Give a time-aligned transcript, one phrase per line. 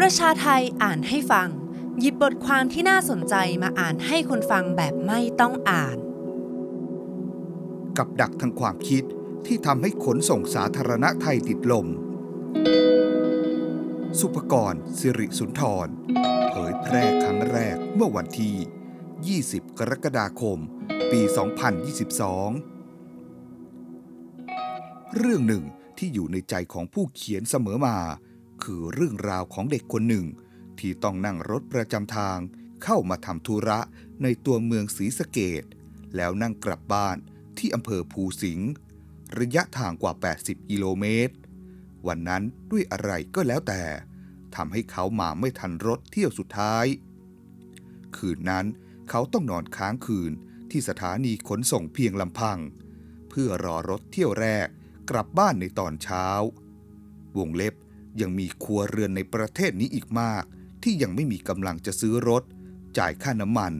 [0.00, 1.48] ประชาไทยอ่านให้ฟัง
[2.00, 5.96] หยิบบทความที่น่าสนใจมาอ่านให้คนฟังแบบไม่ต้องอ่าน
[7.98, 9.04] กับดักทางความคิด
[9.46, 11.86] ที่ทำให้ขนส่งสาธารณะไทยติดลม
[14.20, 15.88] สุภกร สิริสุนทร
[16.50, 20.58] เผยแพร่ครั้งแรกเมื่อวันที่ 20 กรกฎาคม
[21.12, 21.26] ปี 2022
[25.16, 25.64] เรื่องหนึ่ง
[25.98, 27.96] ที่อยู่ในใจของผู้เขียนเสมอมา
[28.66, 30.26] คือเรื่องราวของเด็กคนหนึ่ง
[30.78, 32.38] ที่ต้องนั่งรถประจำทาง
[32.84, 33.80] เข้ามาทำธุระ
[34.22, 35.64] ในตัวเมืองศรีสะเกด
[36.16, 37.16] แล้วนั่งกลับบ้าน
[37.58, 38.70] ที่อำเภอภูสิงห์
[39.38, 41.34] ระยะทางกว่า 80 กิโลเมตร
[42.06, 43.82] วันนั้นด้วยอะไรก็แล้วแต่
[44.56, 46.86] ทำให้เขามาไม่ทันรถเที่ยวสุดท้าย
[48.16, 48.66] คืนนั้น
[49.10, 50.32] เขาต้องนอนค้างคืน
[50.70, 52.58] ที่สถานีขนส่งเพียงลำพัง
[53.28, 54.66] เพื่อรอรถเที่ยวแรก
[55.10, 56.26] กลับบ้านในตอนเช้า
[57.38, 57.74] วงเล็บ
[58.20, 60.44] ยังมีครัวเรือนในประเทศนี้อีกมาก
[60.82, 62.42] ที่ยังไม่มีกำลังจะซื้อรถ
[62.98, 63.72] จ่ายค่าน้ำมัน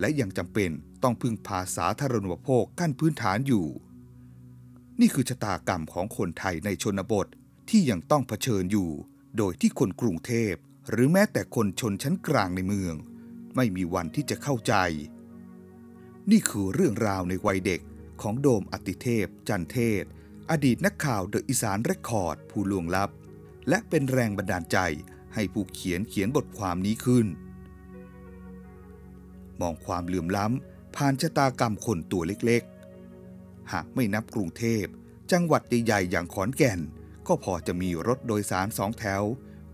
[0.00, 0.70] และยังจำเป็น
[1.02, 3.66] ต้องพึ่งพาสาธารณูปโภคขั้นพื้นฐานอยู่
[5.00, 7.26] นี่คือชะตากรรมของคนไทยในชนบท
[7.70, 8.90] ที่ยังต้องเผชิญอยู่
[9.36, 10.54] โดยที่คนกรุงเทพ
[10.90, 12.94] หรือแม้แต่คนชนชั้นกลางในเมือง
[13.56, 14.74] ไม่มีวันที่จะเข้าใจ
[16.30, 17.80] นี่คือเรื่องราวในวัยเด็ก
[18.22, 20.04] ของโดมอติเทพ จันเทศ
[20.50, 23.10] อดีตนักข่าวเดอะอีสานเรคคอร์ด ผู้ล่วงลับ
[23.68, 24.78] และเป็นแรงบันดาลใจ
[25.34, 27.26] ให้ผู้เขียนเขียนบทความนี้ขึ้น
[29.60, 34.84] มองความเหลื่อมล้ำผ่านชะตากรรมคนตัวเล็กๆ หากไม่นับกรุงเทพ
[35.32, 36.80] จังหวัดใหญ่ๆ อย่างขอนแก่น
[37.28, 39.22] ก็พอจะมีรถโดยสารสองแถว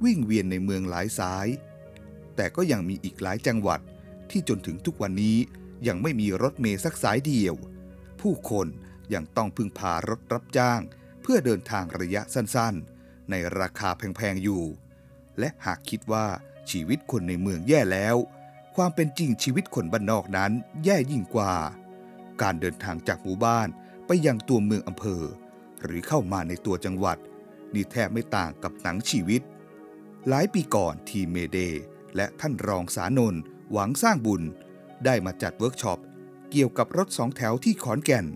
[0.04, 1.46] วิ่งเวียนในเมืองหลายสาย
[2.36, 3.80] แต่ก็ยังมีอีกหลายจังหวัด
[4.30, 5.36] ที่จนถึงทุกวันนี้
[5.88, 7.54] ยังไม่มีรถเมล์สักสายเดียว
[8.20, 8.66] ผู้คน
[9.14, 10.80] ยังต้องพึ่งพารถรับจ้าง
[11.22, 12.95] เพื่อเดินทางระยะสั้นๆ
[13.30, 14.62] ในราคาแพงๆอยู่
[15.38, 16.26] และหากคิดว่า
[16.70, 18.16] ชีวิตคนในเมืองแย่แล้ว
[18.76, 20.52] ความเป็นจริงชีวิตคนบ้านนอกนั้น
[20.84, 21.54] แย่ยิ่งกว่า
[22.42, 23.68] การเดินทางจากหมู่บ้าน
[24.06, 25.22] ไปยังตัวเมืองอำเภอ
[25.84, 27.18] หรือเข้ามาในตัวจังหวัด
[27.74, 29.42] นี่แทบไม่ต่างกับหนังชีวิต
[30.28, 31.58] หลายปีก่อนทีม MAYDAY
[32.16, 33.42] และท่านรองศานนท์
[33.72, 34.42] หวังสร้างบุญ
[35.04, 35.98] ได้มาจัดเวิร์กช็อป
[36.50, 38.26] เกี่ยวกับรถสองแถวที่ขอนแก่น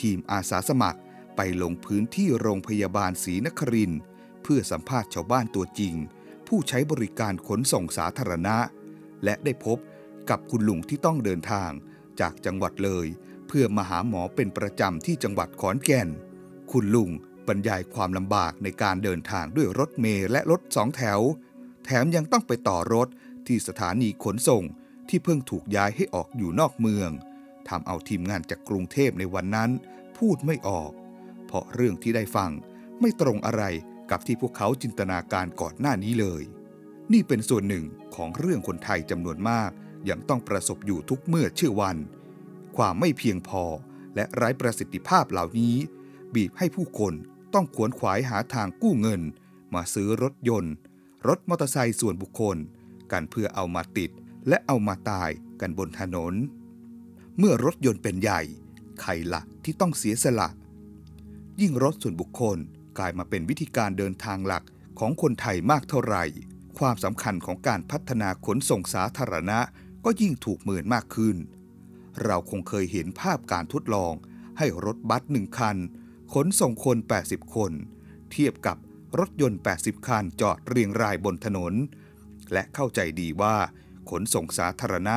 [0.00, 1.00] ทีมอาสาสมัคร
[1.36, 4.00] ไปลงพื้นที่โรงพยาบาลศรีนครินทร์
[4.48, 5.94] เพื่อสัมภาษณ์ชาวบ้านตัวจริง
[6.48, 8.56] ผู้ใช้บริการขนส่งสาธารณะ
[9.24, 9.78] และได้พบ
[10.30, 11.70] กับคุณลุงที่ต้องเดินทาง
[12.20, 13.06] จากจังหวัดเลย
[13.48, 16.08] เพื่อมาหาหมอเป็นประจำที่จังหวัดขอนแก่น
[16.70, 17.10] คุณลุง
[17.48, 21.20] บรรยายความลำบากในการเดินทางด้วยรถเมล์และรถสองแถว
[21.84, 23.08] แถมยังต้องไปต่อรถ
[23.46, 24.64] ที่สถานีขนส่ง
[25.08, 27.10] ที่เพิ่งถูกย้ายให้ออกอยู่นอกเมือง
[27.68, 29.70] ทำเอาทีมงานจากกรุงเทพในวันนั้น
[30.18, 30.90] พูดไม่ออก
[31.46, 32.50] เพราะเรื่องที่ได้ฟัง
[33.00, 33.64] ไม่ตรงอะไร
[34.10, 36.42] กับที่พวกเขาจินตนาการก่อนหน้านี้เลย
[37.12, 37.84] นี่เป็นส่วนหนึ่ง
[38.14, 39.70] ของเรื่องคนไทยจำนวนมาก
[40.10, 41.96] ยังต้องประสบอยู่ทุกเมื่อเชื่อวัน
[42.76, 43.64] ความไม่เพียงพอ
[44.14, 45.74] และไร้ประสิทธิภาพเหล่านี้
[46.34, 47.14] บีบให้ผู้คน
[47.54, 49.22] ต้องขวนขวายหาทางกู้เงิน
[49.74, 50.74] มาซื้อรถยนต์
[51.28, 52.56] รถมอเตอร์ไซค์ส่วนบุคคล
[53.12, 54.10] กันเพื่อเอามาติด
[54.48, 55.30] และเอามาตาย
[55.60, 56.34] กันบนถนน
[57.38, 58.40] เมื่อรถยนต์เป็นใหญ่
[59.00, 60.48] ใครละที่ต้องเสียสละ
[61.60, 62.58] ยิ่งรถส่วนบุคคล
[62.98, 64.64] กลายมาเป็นวิธีการเดินทางหลัก
[64.98, 66.24] ของคนไทยมากเท่าไหร่
[66.78, 69.58] ความสำคัญของการพัฒนาขนส่งสาธารณะ
[70.04, 71.36] ก็ยิ่งถูกเมินมากขึ้น
[72.24, 74.12] เราคงเคยเห็นภาพการทดลอง
[74.58, 75.76] ให้รถบัสหนึ่งคัน
[76.34, 76.96] ขนส่งคน
[77.26, 77.72] 80 คน
[78.30, 78.76] เทียบกับ
[79.18, 81.74] รถยนต์ 80 คันจอดเรียงรายบนถนน
[82.52, 83.56] และเข้าใจดีว่า
[84.10, 85.16] ขนส่งสาธารณะ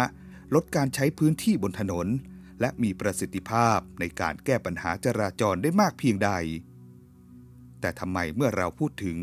[0.56, 2.08] ลดการใช้พื้นที่บนถนน
[2.62, 6.32] และมีประสิทธิภาพในการแก้ปัญหาจราจรได้มากเพียงใด
[7.82, 9.18] แต่ทำไมเมื่อเราพูดถึง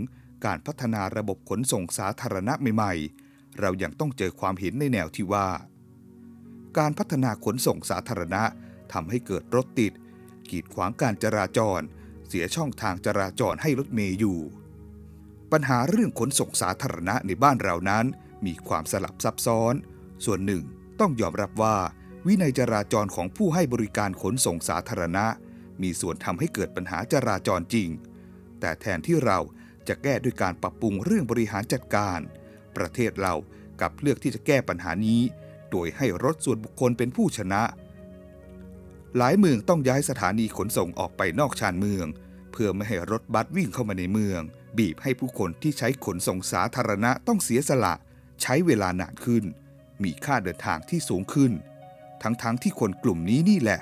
[0.47, 5.49] การพัฒนาระบบขนส่งสาธารณะใหม่ๆ เรายังต้องเจอความเห็นในแนวที่ว่า
[6.79, 8.43] การพัฒนาขนส่งสาธารณะ
[8.93, 9.93] ทำให้เกิดรถติด
[10.51, 11.81] กีดขวางการจราจร
[12.29, 14.39] เสียช่องทางจราจรให้รถเมย์อยู่
[15.53, 18.05] ปัญหาเรื่องขนส่งสาธารณะในบ้านเรานั้น
[18.47, 19.75] มีความสลับซับซ้อน
[20.25, 20.65] ส่วนหนึ่ง
[21.01, 21.77] ต้องยอมรับว่า
[22.27, 25.27] วินัยจราจรของผู้ให้บริการขนส่งสาธารณะ
[25.83, 27.89] มีส่วนทำให้เกิดปัญหาจราจรจริง
[28.67, 29.39] แต่แทนที่เรา
[29.89, 32.21] จะแก้ด้วยการปรับปรุงเรื่องบริหารจัดการ
[32.77, 33.35] ประเทศเรา
[33.81, 35.21] กับเลือกที่จะแก้ปัญหานี้
[35.71, 37.63] โดยให้รถส่วนบุคคลเป็นผู้ชนะ
[39.17, 42.07] หลายเมืองต้องย้ายสถานีขนส่งออกไปนอกชานเมือง
[42.53, 44.41] เพื่อไม่ให้รถบัสวิ่งเข้ามาในเมือง
[44.79, 47.95] บีบให้ผู้คนที่ใช้ขนส่งสาธารณะต้องเสียสละ
[48.43, 49.45] ใช้เวลานานขึ้น
[50.03, 51.53] มีค่าเดินทางที่สูงขึ้น
[52.23, 53.81] ทั้งๆทที่คนกลุ่มนี้นี่แหละ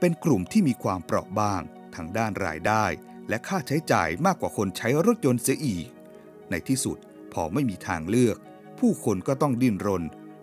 [0.00, 1.62] เป็นกลุ่มที่มีความเปราะบาง
[1.94, 2.84] ทางด้านรายได้
[3.28, 5.86] และค่าใช้จ่ายมากกว่าคนใช้รถยนต์เสียอีก
[6.50, 6.98] ในที่สุด
[7.32, 8.36] พอไม่มีทางเลือก
[8.78, 10.02] ผู้คนก็ต้องดิ้นรน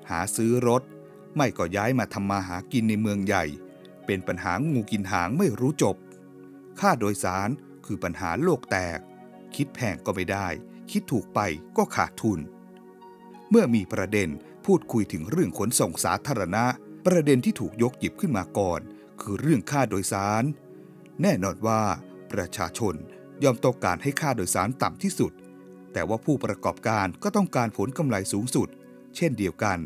[0.10, 0.84] หาซื้อรถ
[1.36, 3.46] ไม่ก็ย้ายมาทำมาหากินในเมืองใหญ่
[4.06, 5.96] เป็นปัญหางูกินหางไม่รู้จบ
[6.80, 7.50] ค่าโดยสาร
[7.86, 9.00] คือปัญหาโลกแตก
[9.56, 10.48] คิดแพงก็ไม่ได้
[10.92, 11.40] คิดถูกไป
[11.78, 12.40] ก็ขาดทุน
[13.50, 14.30] เมื่อมีประเด็น
[14.66, 16.66] พูดคุยถึงเรื่องขนส่งสาธารณะ
[17.06, 18.80] ประเด็นที่ถูกยกหยิบขึ้นมาก่อน
[19.22, 20.44] คือเรื่องค่าโดยสาร
[21.22, 21.82] แน่นอนว่า
[22.34, 22.96] ประชาชน
[23.44, 25.32] ยอมต้องการให้ค่าโดยสารต่ำที่สุด
[25.94, 28.68] แต่ว่าผู้ประกอบการก็ต้องการผลกำไรสูงสุด
[29.16, 29.80] เช่นเดียวกัน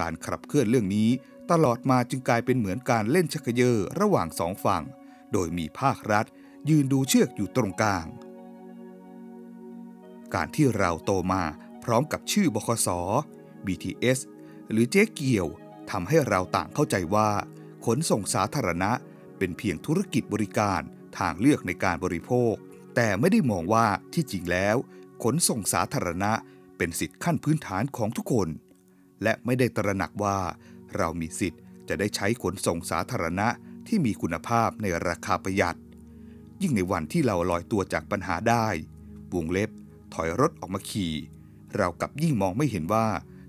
[0.00, 1.08] การขับเคลื่อนเรื่องนี้
[1.50, 4.82] ตลอดมาจึงกลายเป็นเหมือนการเล่นชักเยอระหว่างสองฝั่ง
[5.32, 6.26] โดยมีภาครัฐ
[6.68, 8.06] ยืนดูเชือกอยู่ตรงกลาง
[10.34, 11.42] การที่เราโตมา
[11.84, 12.88] พร้อมกับชื่อบคส
[13.66, 14.18] BTS
[14.70, 15.46] หรือเจ๊เกียว
[15.90, 17.30] ทำให้เราต่างเข้าใจว่า
[17.84, 18.90] ขนส่งสาธารณะ
[19.38, 20.80] เป็นเพียงธุรกิจบริการ
[21.18, 22.54] ทางเลือกในการบริโภค
[22.96, 24.76] แต่ไม่ได้มองว่าที่จริงแล้ว
[25.22, 26.32] ขนส่งสาธารณะ
[26.76, 28.48] เป็นสิทธิขั้นพื้นฐานของทุกคน
[29.22, 30.38] และไม่ได้ตระหนักว่า
[30.96, 33.48] เรามีสิทธิ์จะได้ใช้ขนส่งสาธารณะ
[33.86, 35.78] ที่มีคุณภาพในราคาประหยัด
[36.62, 38.66] ยิ่งในวันที่เราลอยตัวจากปัญหาได้
[39.34, 39.70] วงเล็บ
[40.14, 41.14] ถอยรถออกมาขี่
[41.76, 43.06] เรากับยิ่งมองไม่เห็นว่า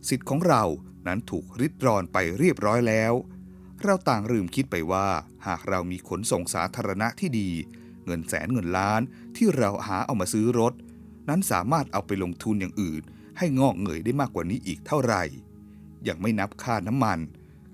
[0.09, 0.63] สิทธิ์ของเรา
[1.07, 3.13] นั้นถูกริดรอนไปเรียบร้อยแล้ว
[3.83, 5.07] เราต่างลืมคิดไปว่า
[5.47, 7.49] หากเรามีขนส่งสาธารณะที่ดี
[8.05, 9.01] เงินแสนเงินล้าน
[9.35, 10.73] ที่เราหาเอามาซื้อรถ
[11.29, 13.01] นั้นสามารถเอาไปลงทุนอย่างอื่น
[13.37, 15.23] ให้งอกเงยได้มากกว่านี้อีกเท่าไหร่
[16.07, 17.19] ยังไม่นับค่าน้ำมัน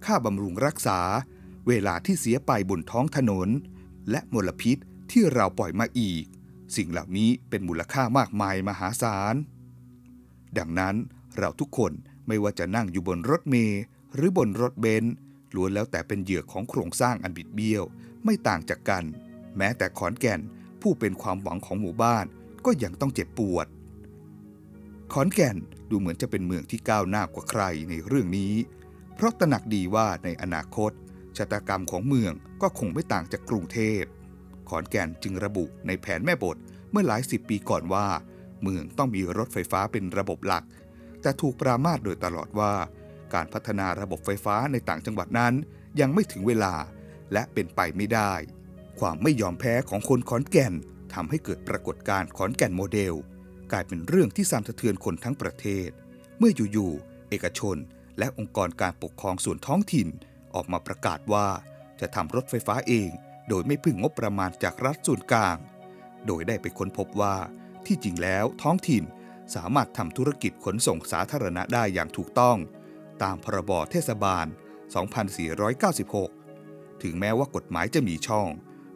[0.06, 1.00] ค่าบำรุงรักษา
[1.68, 3.50] เวลาที่เสียไปบนท้องถนน
[4.12, 4.78] และมลพิษ
[5.12, 6.24] ที่เราปล่อยมาอีก
[6.76, 9.36] สิ่งเหล่านี้เป็นมูลค่ามากมายมหาศาล
[10.58, 10.96] ดังนั้น
[11.38, 11.92] เราทุกคน
[12.28, 13.82] ไม่ว่าจะนั่งอยู่บนรถเมล์
[14.16, 15.14] หรือบนรถเบนซ์
[15.56, 17.84] ล้วนแล้วแต่เป็นเหยื่อของโครงสร้างอันบิดเบี้ยว
[18.24, 19.04] ไม่ต่างจากกัน
[19.58, 20.42] แม้แต่ขอนแก่น
[20.82, 22.26] ผู้เป็นความหวังของหมู่บ้าน
[22.66, 23.68] ก็ยังต้องเจ็บปวด
[25.14, 25.58] ขอนแก่น
[25.90, 28.54] ดูเหมือนจะเป็นเมืองที่ก้าวหน้ากว่าใครในเรื่องนี้
[29.16, 30.92] เพราะตระหนักดีว่าในอนาคต
[31.38, 34.02] ชะตากรรมของเมืองก็คงไม่ต่างจากกรุงเทพ
[34.70, 36.58] ขอนแก่นจึงระบุในแผนแม่บท
[36.92, 38.08] เมื่อหลายสิบปีก่อนว่า
[38.62, 40.64] เมืองต้องมีรถไฟฟ้าเป็นระบบหลัก
[41.22, 42.74] แต่ถูกปรามาสโดยตลอดว่า
[43.34, 45.54] การพัฒนาระบบไฟฟ้าในต่างจังหวัดนั้น
[46.00, 46.76] ยังไม่ถึงเวลา
[47.34, 48.34] และเป็นไปไม่ได้
[49.00, 50.74] ความไม่ยอมแพ้ของคนขอนแก่น
[51.14, 53.14] ทำให้เกิดปรากฏการณ์ขอนแก่นโมเดล
[53.72, 55.90] กลายเป็นเรื่องที่สั่นสะเทือนคนทั้งประเทศ
[56.38, 57.78] เมื่ออยู่ๆเอกชน
[58.20, 60.08] และองค์กรการปกครองส่วนท้องถิ่น
[60.56, 61.48] ออกมาประกาศว่า
[62.02, 63.10] จะทำรถไฟฟ้าเอง
[63.50, 65.58] โดยไม่พึ่งงบประมาณจากรัฐส่วนกลาง
[66.28, 67.36] โดยได้ไปค้นพบว่า
[67.86, 69.04] ที่จริงแล้วท้องถิ่น
[69.56, 72.58] สามารถทำธุรกิจขนส่งสาธารณะได้อย่างถูกต้อง
[73.24, 74.46] ตามพรบเทศบาล
[76.14, 78.48] 2496 ถึงแม้ว่ากฎหมายจะมีช่อง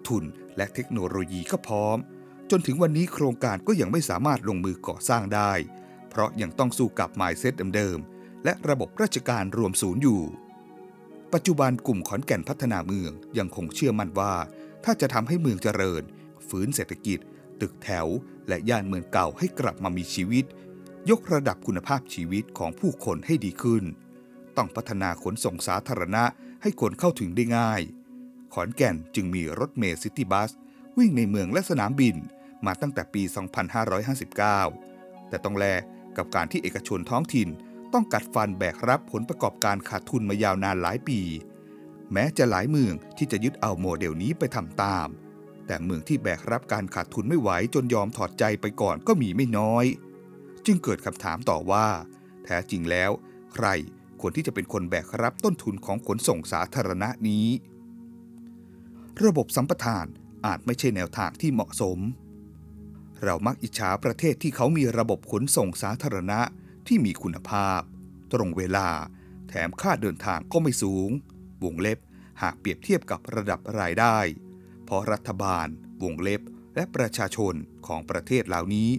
[0.07, 0.23] ทุน
[0.57, 1.97] และเทคโนโลยีก็พร้อม
[2.51, 5.51] จนถึงวันนี้โครงการก็ยังไม่สามารถลงมือก่อสร้างได้
[6.09, 10.21] เพราะยังต้องสู้กับไมเซ็ตเดิมๆและระบบราชการรวมศูนย์อยู่
[11.33, 14.33] ปัจจุบันกลุ่มขอนแก่นพัฒนาเมืองยังคงเชื่อมั่นว่า
[14.83, 16.03] ถ้าจะทำให้เมืองเจริญ
[16.49, 17.19] ฟื้นเศรษฐกิจ
[17.61, 18.07] ตึกแถว
[18.47, 20.45] และย่านเมืองเก่าให้กลับมามีชีวิต
[21.09, 23.83] ยกระดับคุณภาพชีวิตของผู้คนให้ดีขึ้น
[24.57, 26.24] ต้องพัฒนาขนส่งสาธารณะ
[26.62, 27.81] ให้คนเข้าถึงได้ง่าย
[28.54, 30.51] ขอนแก่นจึงมีรถเมล์ City Bus
[30.98, 32.15] วิ่งในเมืองและสนามบิน
[32.65, 33.21] มาตั้งแต่ปี
[34.45, 35.66] 2559 แต่ต้องแล
[36.18, 37.49] กับการที่เอกชนท้องถิ่น
[37.94, 41.19] ต้องกัดฟันแบกรับผลประกอบการขาดทุนมายาวนานหลายปี
[42.14, 45.07] แม้จะหลายเมืองที่จะยึดเอาโมเดลนี้ไปทำตาม
[45.68, 49.85] แต่เมืองที่แบกรับการขาดทุนไม่ไหวจนยอมถอดใจไปก่อนก็มีไม่น้อย
[50.66, 51.87] จึงเกิดคำถามต่อว่า
[52.44, 53.11] แท้จริงแล้ว
[53.54, 53.68] ใคร
[54.21, 57.47] ควรที่จะเป็นคนแบกรับต้นทุนของขนส่งสาธารณะนี้
[59.26, 60.06] ระบบสัมปทาน
[60.45, 62.00] อาจไม่ใช่แนวทางที่เหมาะสม
[63.24, 66.40] เรามักอิจฉาประเทศที่เขามีระบบขนส่งสาธารณะ
[66.88, 67.81] ที่มีคุณภาพ
[68.33, 68.90] ตรงเวลา
[69.50, 71.09] แถมค่าเดินทางก็ไม่สูง
[71.64, 72.00] วงเล็บ
[72.42, 74.18] หากเปรียบเทียบกับระดับรายได้
[74.86, 75.68] เพราะรัฐบาล
[76.04, 76.42] วงเล็บ
[76.76, 77.54] และประชาชน
[77.88, 78.90] ของประเทศเหล่านี้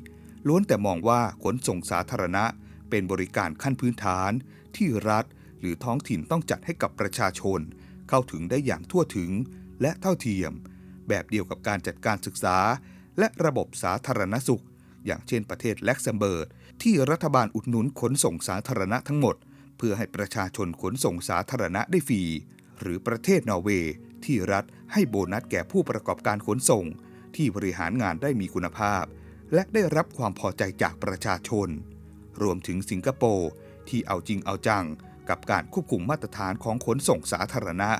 [0.46, 2.44] ล้วนแต่มองว่าขนส่งสาธารณะ
[2.90, 4.30] เป็นบริการขั้นพื้นฐาน
[4.76, 5.24] ที่รัฐ
[5.60, 7.60] หรือท้องถิ่นต้องจัดให้กับประชาชน
[8.08, 9.30] เข้าถึงได้อย่างทั่วถึง
[9.82, 10.52] และเท่าเทียม
[11.08, 12.58] แบบเดียวกับการจัดการศึกษา
[13.18, 14.64] และระบบสาธารณสุข
[15.06, 16.46] อย่างเช่นประเทศลักเซมเบิร์ก
[16.82, 19.36] ที่รัฐบาลอุดหนุนขนส่งสาธารณะทั้งหมด
[19.78, 22.22] เพื่อให้ประชาชนขนส่งสาธารณะได้ฟรี
[22.80, 26.84] หรือประเทศนอร์เวย์ที่รัฐให้โบนัสแก่ผู้ประกอบการขนส่ง
[27.36, 29.04] ที่บริหารงานได้มีคุณภาพ
[29.54, 31.68] และได้รับความพอใจจากประชาชน
[32.42, 33.50] รวมถึงสิงคโปร์
[33.88, 34.84] ที่เอาจริงเอาจัง
[35.28, 37.90] กับการควบคุมมาตรฐานของขนส่งสาธารณะ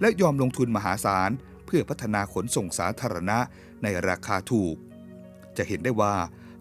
[0.00, 1.30] และยอมลงทุนมหาศาล
[1.66, 3.38] เพื่อพัฒนาขนส่งสาธารณะ
[3.82, 4.76] ในราคาถูก
[5.56, 6.14] จะเห็นได้ว่า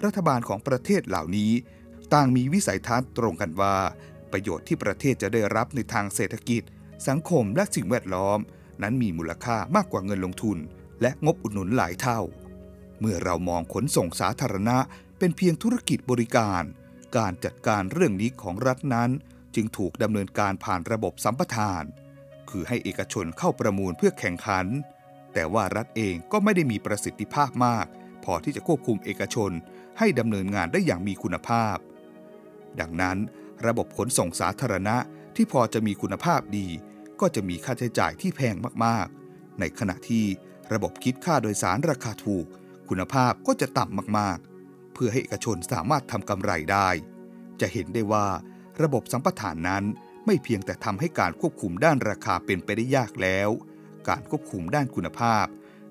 [0.05, 1.51] รัฐบาลของประเทศเหล่านี้
[2.13, 3.75] ต่างมีวิสัยทัศน์ตรงกันว่า
[4.31, 6.63] ประโยชน์ที่ประเทศจะได้รับในทางเศรษฐกิจ
[7.07, 8.39] สังคมและสิ่งแวดล้อม
[8.81, 10.57] นั้นมีมูลค่ามากกว่าเงินลงทุน
[11.01, 12.19] และงบอุดหนุนหลายเท่า
[12.99, 14.77] เมื่อเรามองขนส่งสาธารณะ
[15.19, 16.63] เป็นเพียงธุรกิจบริการ
[17.17, 19.09] การจัดการเรื่องนี้ของรัฐนั้น
[19.55, 21.83] จึงถูกดำเนินการผ่านระบบสัมปทาน
[22.49, 24.65] คือให้เอกชนเข้าประมูลเพื่อแข่งขัน
[25.33, 27.85] แต่ว่ารัฐเองก็ไม่ได้มีประสิทธิภาพมาก
[28.23, 29.51] พอที่จะควบคุมเอกชน
[29.99, 31.77] ให้ดำเนินงานได้อย่างมีคุณภาพ
[32.79, 33.17] ดังนั้น
[33.65, 34.97] ระบบขนส่งสาธารณะ
[35.35, 36.67] ที่พอจะมีคุณภาพดี
[37.19, 40.25] ก็จะมีค่าใช้จ่ายที่แพงมากๆ ในขณะที่
[40.73, 42.45] ระบบคิดค่าโดยสารราคาถูก
[42.89, 44.50] คุณภาพก็จะต่ำมากๆ
[44.93, 46.89] เพื่อให้เอกชนสามารถทำกำไรได้
[47.61, 48.27] จะเห็นได้ว่า
[48.81, 49.83] ระบบสัมปทานนั้น
[50.25, 53.49] ไม่เพียงแต่ทำให้การควบคุมด้านราคาเป็นไปได้ยากแล้ว
[54.09, 55.45] การควบคุมด้านคุณภาพ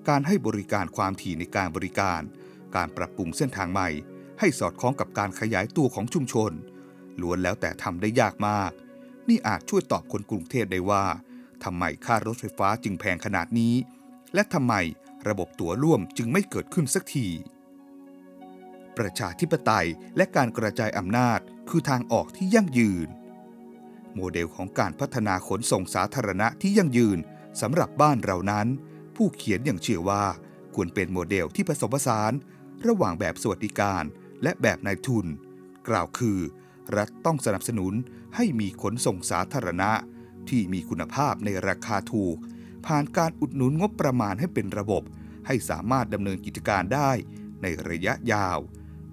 [0.09, 2.21] การให้บริการความถี่ในการบริการ
[2.75, 3.89] การปรับปรุงเส้นทางใหม่
[4.39, 6.51] ให้สอดคล้องกับการขยายตัวของชุมชน
[7.21, 8.71] ล้วนแล้วแต่ทำได้ยากมาก
[9.29, 11.05] นี่อาจช่วยตอบคนกรุงเทพได้ว่า
[11.63, 13.75] ทำไมค่ารถไฟฟ้าจึงแพงขนาดนี้
[14.33, 14.73] และทำไม
[15.27, 17.27] ระบบตั๋วร่วมจึงไม่เกิดขึ้นสักที
[18.97, 23.07] ประชาธิปไตยและการกระจายอำนาจคือทางออกที่ยั่งยืน
[24.15, 27.17] โมเดลของการพัฒนาขนส่งสาธารณะที่ยั่งยืน
[27.61, 28.67] สำหรับบ้านเรานั้น
[29.15, 30.25] ผู้เขียนอย่างเชื่อว่า
[30.75, 32.31] ควรเป็นโมเดลที่ผสมผสาน
[32.87, 34.03] ระหว่างแบบสวัสดิการ
[34.43, 35.25] และแบบนายทุน
[35.87, 36.39] กล่าวคือ
[36.97, 37.93] รัฐต้องสนับสนุน
[38.35, 39.91] ให้มีขนส่งสาธารณะ
[40.49, 42.37] ที่มีคุณภาพในราคาถูก
[42.85, 45.03] ผ่านการอุดหนุนงบประมาณให้เป็นระบบ
[45.47, 47.11] ให้สามารถดำเนินกิจการได้
[47.61, 48.59] ในระยะยาว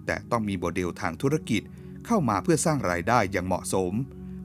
[0.09, 1.62] แต่ต้องมีโมเดลทางธุรกิจ
[2.07, 3.93] เข้ามาเพื่อสร้างรายได้อย่างเหมาะสม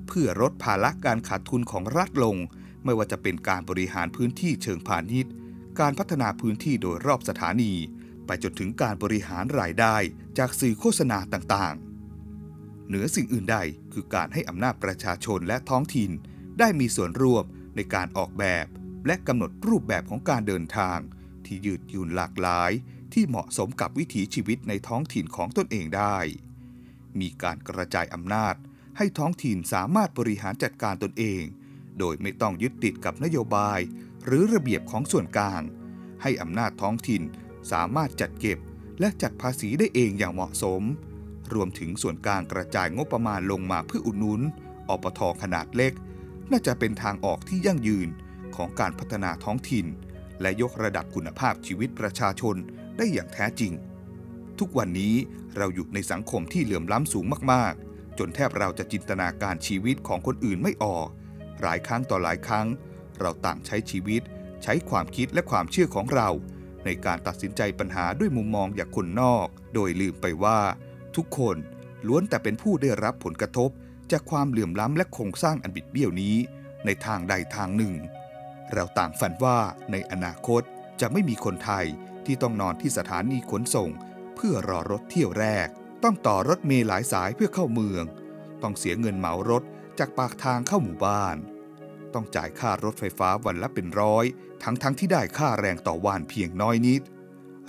[0.08, 2.38] เพื่อลดภาระการขาดทุนของรัฐลง
[2.84, 5.32] ไม่ว่าจะเป็นการบริหารพื้นที่เชิงพาณิชย์
[5.80, 7.74] การพัฒนาพื้นที่โดยรอบสถานี
[8.26, 9.98] ไปจนถึงการบริหารรายได้
[10.38, 13.58] จากสื่อโฆษณาต่างๆ เหนือสิ่งอื่นใด
[13.94, 16.12] คือการให้อำนาจประชาชนและท้องถิ่น
[16.60, 18.66] ได้มีส่วนร่วมในการออกแบบ
[19.06, 21.00] และกำหนดรูปแบบของการเดินทาง
[21.46, 22.72] ที่ยืดหยุ่นหลากหลาย
[23.14, 26.18] ที่เหมาะสมกับวิถีชีวิตในท้องถิ่นของตนเองได้
[27.20, 28.56] มีการกระจายอำนาจ
[28.98, 31.44] ให้ท้องถิ่นสามารถบริหารจัดการตนเอง
[32.00, 33.80] โดยไม่ต้องยึดติดกับนโยบาย
[34.26, 35.62] หรือระเบียบของส่วนกลาง
[36.22, 37.22] ให้อำนาจท้องถิ่น
[37.72, 38.60] สามารถจัดเก็บ
[39.00, 40.82] และจัดภาษีได้เองอย่างเหมาะสม
[41.54, 44.42] รวมถึงส่วนกลางกระจายงบประมาณลงมาเพื่ออุดหนุน
[44.90, 45.94] อปทขนาดเล็ก
[46.52, 48.08] น่าจะเป็นทางออกที่ยั่งยืน
[48.56, 49.86] ของการพัฒนาท้องถิ่น
[50.42, 52.56] และยกระดับคุณภาพชีวิตประชาชน
[52.98, 53.74] ได้อย่างแท้จริง
[54.60, 55.16] ทุกวันนี้
[55.58, 61.08] เราอยู่ในสังคมที่เหลื่อมล้ำสูงมากๆ จนแทบเราจะจินตนาการชีวิตของคนอื่นไม่ออก
[61.62, 62.68] หลายครั้งต่อหลายครั้ง
[63.20, 64.22] เราต่างใช้ชีวิต
[64.64, 66.30] ใช้ความคิดและความเชื่อของเรา
[66.86, 70.60] ในการตัดสินใจปัญหาด้วยมุมมองอย่างคนนอก โดยลืมไปว่า
[71.16, 71.58] ทุกคน
[72.08, 73.70] ล้วนแต่เป็นผู้ได้รับผลกระทบ
[74.12, 76.36] จากความเหลื่อมล้ำและโครงสร้างอันบิดเบี้ยวนี้
[76.86, 77.94] ในทางใดทางหนึ่ง
[78.74, 79.58] เราต่างฝันว่า
[79.92, 80.62] ในอนาคต
[81.02, 81.86] จะไม่มีคนไทย
[82.28, 83.90] ที่ต้องนอนที่สถานีขนส่ง
[84.36, 85.68] เพื่อรอรถเที่ยวแรก
[86.04, 88.04] ต้องต่อรถเมล์หลายสายเพื่อเข้าเมือง
[88.62, 89.64] ต้องเสียเงินเหมารถ
[90.00, 91.38] จากปากทางเข้าหมู่บ้าน
[92.14, 94.26] ต้องจ่ายค่ารถไฟฟ้าวันละเป็นร้อย
[94.64, 97.02] ทั้งทั้งที่ได้ค่าแรงต่อวันเพียงน้อยนิด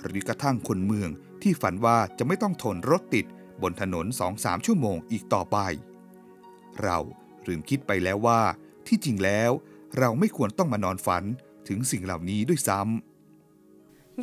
[0.03, 1.09] หรือกระทั่งคนเมือง
[1.41, 3.25] ที่ฝันว่าจะไม่ต้องทนรถติด
[3.61, 5.57] บนถนน2-3ชั่วโมงอีกต่อไป
[6.81, 6.97] เรา
[7.47, 8.41] ลืมคิดไปแล้วว่า
[8.87, 9.51] ที่จริงแล้ว
[9.97, 11.23] เราไม่ควรต้องมานอนฝัน
[11.67, 13.14] ถึงสิ่งเหล่านี้ด้วยซ้ำ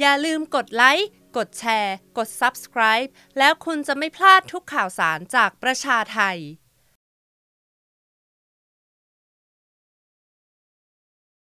[0.00, 6.38] อย่าลืมกดไลค์ กดแชร์ กด Subscribe แล้วคุณจะไม่พลาดทุกข่าวสารจากประชาไทย